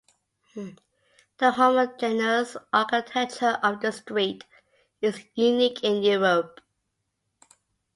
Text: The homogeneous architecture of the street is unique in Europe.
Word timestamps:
The 1.37 1.51
homogeneous 1.51 2.57
architecture 2.73 3.59
of 3.61 3.81
the 3.81 3.91
street 3.91 4.45
is 4.99 5.21
unique 5.35 5.83
in 5.83 6.01
Europe. 6.01 6.59